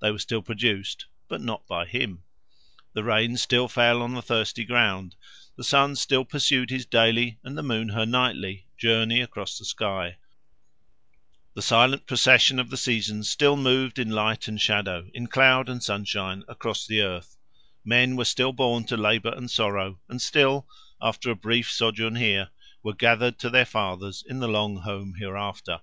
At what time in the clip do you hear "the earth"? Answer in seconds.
16.86-17.36